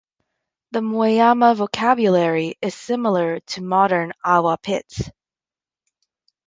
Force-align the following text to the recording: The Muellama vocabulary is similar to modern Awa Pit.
The 0.71 0.79
Muellama 0.79 1.55
vocabulary 1.55 2.57
is 2.59 2.73
similar 2.73 3.39
to 3.41 3.61
modern 3.61 4.13
Awa 4.25 4.57
Pit. 4.57 4.91